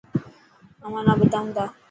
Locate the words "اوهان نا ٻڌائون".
0.83-1.47